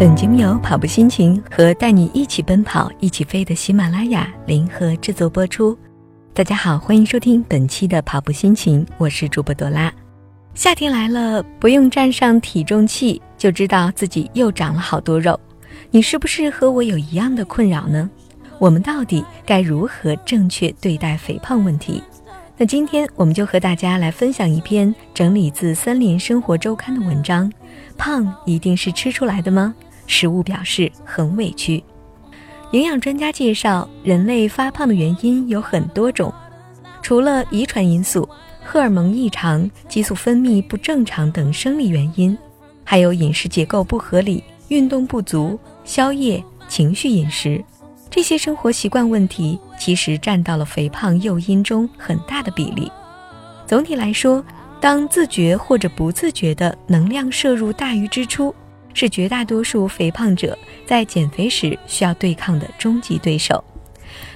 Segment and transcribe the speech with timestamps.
[0.00, 5.78] 本节目由跑步心情和带你一起奔跑、一起飞的喜马拉雅联合制作播出。
[6.32, 9.92] 大家好，欢迎收听本期的跑步心情，我是主播朵拉。
[10.54, 15.38] 夏天来了，不用站上体重器就知道自己又长了好多肉。
[15.90, 18.08] 你是不是和我有一样的困扰呢？
[18.58, 22.02] 我们到底该如何正确对待肥胖问题？
[22.56, 27.52] 那今天我们就和大家来分享一篇整理自《森林生活周刊》的文章：
[27.98, 29.74] 胖一定是吃出来的吗？
[30.10, 31.82] 食物表示很委屈。
[32.72, 36.32] 营养专家介绍，人类发胖的原因有很多种，
[37.00, 38.28] 除了遗传因素、
[38.64, 42.36] 荷尔蒙异常、激素分泌不正常等生理原因，
[42.84, 47.64] 还有饮食结构不合理、运动不足、宵夜、情绪饮食
[48.10, 52.90] 这些生活习惯问题，其实占到了肥胖诱因中很大的比例。
[53.66, 54.44] 总体来说，
[54.80, 58.54] 当自觉或者不自觉的能量摄入大于支出。
[58.94, 60.56] 是绝大多数肥胖者
[60.86, 63.62] 在减肥时需要对抗的终极对手，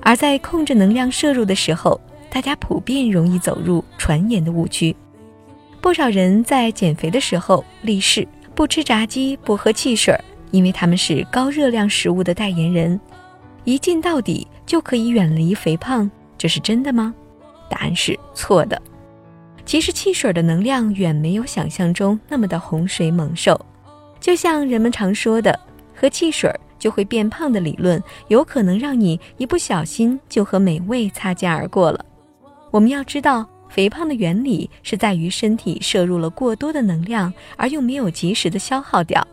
[0.00, 4.94] 而在控制能量摄入的时候，大家普遍容易走入传言的误区。
[5.80, 10.16] 不少人在减肥的时候立誓不吃炸鸡、不喝汽水，
[10.50, 13.00] 因为他们是高热量食物的代言人，
[13.64, 17.14] 一进到底就可以远离肥胖，这是真的吗？
[17.68, 18.80] 答案是错的。
[19.64, 23.58] 其实汽水的能量远没有想象中那么的洪水猛兽。
[24.22, 25.58] 就像人们常说的，
[25.94, 32.02] 喝汽水就会变胖的理论，有可能让你一不小心就和美味擦肩而过了。
[32.70, 39.26] 我们要知道，肥胖的原理是在于身体摄入了过多的能量，而又没有及时的消耗掉，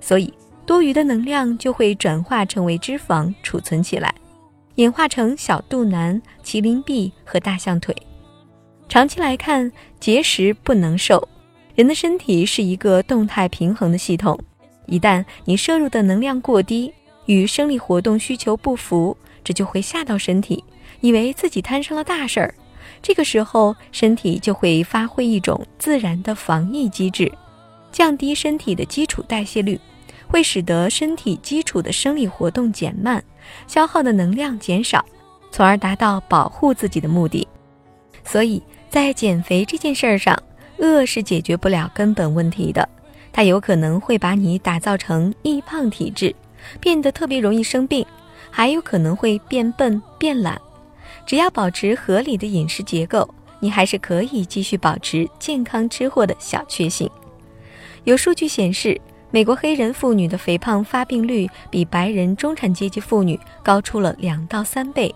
[0.00, 0.32] 所以
[0.64, 4.14] 多余的能量就会转化成为脂肪储存起来，
[4.76, 7.92] 演化成小肚腩、麒麟臂和大象腿。
[8.88, 11.28] 长期来看，节食不能瘦。
[11.78, 14.36] 人的身体是一个动态平衡的系统，
[14.86, 16.92] 一旦你摄入的能量过低，
[17.26, 20.64] 与生理活动需求不符，这就会吓到身体，
[21.00, 22.52] 以为自己摊上了大事儿。
[23.00, 27.30] 这个时候，身体就会发挥一种自然的防御机制，
[27.92, 29.78] 降低身体的基础代谢率，
[30.26, 33.22] 会使得身体基础的生理活动减慢，
[33.68, 35.06] 消耗的能量减少，
[35.52, 37.46] 从而达到保护自己的目的。
[38.24, 38.60] 所以
[38.90, 40.36] 在减肥这件事儿上，
[40.78, 42.88] 饿是解决不了根本问题的，
[43.32, 46.34] 它有可能会把你打造成易胖体质，
[46.80, 48.06] 变得特别容易生病，
[48.50, 50.60] 还有可能会变笨变懒。
[51.26, 53.28] 只要保持合理的饮食结构，
[53.60, 57.10] 你还是可以继续保持健康吃货的小确幸。
[58.04, 58.98] 有数据显示，
[59.30, 65.14] 美国黑人妇女的肥胖发病率比白人中产阶级妇女高出了两到三倍，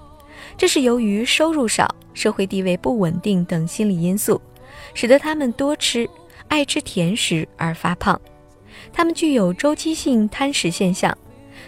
[0.59, 4.41] 这是由于收入少、社会地位不稳定等心理因素。
[4.95, 6.09] 使得他们多吃、
[6.49, 8.21] 爱吃甜食而发胖，
[8.93, 11.17] 他们具有周期性贪食现象，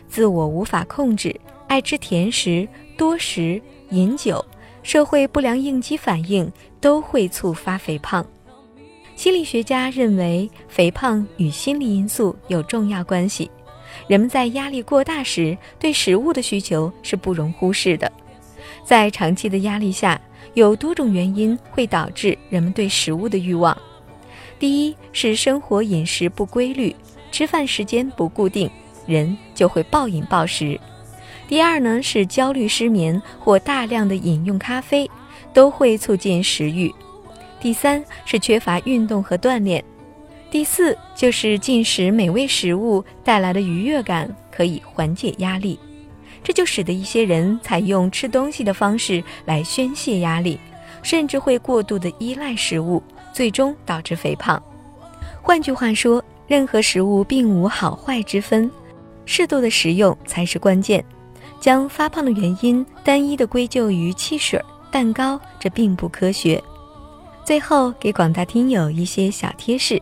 [0.08, 1.34] 自我无法控制，
[1.68, 3.60] 爱吃甜食、多食、
[3.90, 4.44] 饮酒，
[4.82, 6.50] 社会不良应激反应
[6.80, 8.24] 都会触发肥胖。
[9.16, 13.50] 心理学家认为，肥胖与心理因素有重要关系。
[14.08, 18.10] 人们在压力过大时，对食物的需求是不容忽视的，
[18.84, 20.20] 在长期的压力下。
[20.52, 23.76] 有多种原因会导致人们对食物的欲望。
[24.58, 26.94] 第一是生活饮食不规律，
[27.32, 28.70] 吃饭时间不固定，
[29.06, 30.78] 人就会暴饮暴食。
[31.48, 35.10] 第二呢是焦虑、失眠或大量的饮用咖啡，
[35.52, 36.92] 都会促进食欲。
[37.60, 39.82] 第三是缺乏运动和锻炼。
[40.50, 45.78] 第四就是进食美味食物带来的愉悦感，可以缓解压力。
[46.44, 50.60] 这就使得一些人采用吃东西的方式来宣泄压力，
[51.02, 54.62] 甚至会过度的依赖食物，最终导致肥胖。
[55.40, 58.70] 换句话说，任何食物并无好坏之分，
[59.24, 61.02] 适度的食用才是关键。
[61.58, 66.62] 将发胖的原因单一的归咎于汽水、蛋糕，这并不科学。
[67.42, 70.00] 最后，给广大听友一些小贴士，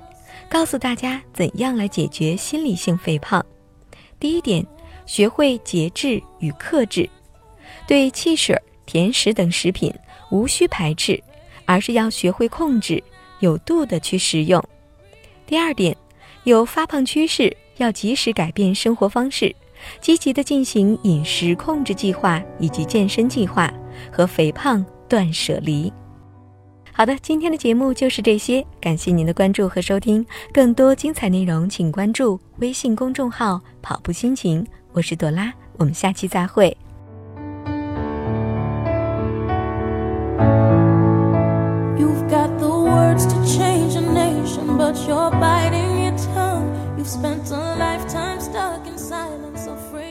[0.48, 3.44] 告诉大家怎样来解决心理性肥胖。
[4.18, 4.66] 第一点。
[5.06, 7.08] 学会节制与克制，
[7.86, 8.56] 对汽水、
[8.86, 9.92] 甜食等食品
[10.30, 11.22] 无需排斥，
[11.64, 13.02] 而是要学会控制，
[13.40, 14.62] 有度的去食用。
[15.46, 15.96] 第二点，
[16.44, 19.54] 有发胖趋势，要及时改变生活方式，
[20.00, 23.72] 积极的进行饮食控制计划以及健身计划，
[24.10, 25.92] 和肥胖断舍离。
[26.94, 30.24] 好的，今天的节目就是这些，感谢您的关注和收听。
[30.52, 34.66] 更多精彩内容，请关注微信公众号“跑步心情”。
[34.93, 36.75] 我是朵拉，我们下期再会。
[41.97, 46.71] You've got the words to change a nation, but you're biting your tongue.
[46.97, 48.67] You've spent a lifetime stuck.
[48.77, 50.10] stuck in silence, afraid.